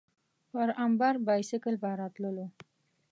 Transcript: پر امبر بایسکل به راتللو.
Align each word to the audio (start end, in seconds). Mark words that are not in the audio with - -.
پر 0.51 0.69
امبر 0.85 1.15
بایسکل 1.27 1.75
به 1.81 1.89
راتللو. 1.99 2.47